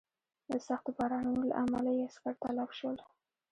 د 0.51 0.53
سختو 0.67 0.89
بارانونو 0.97 1.41
له 1.49 1.55
امله 1.63 1.89
یې 1.97 2.03
عسکر 2.09 2.33
تلف 2.43 2.69
شول. 2.79 2.97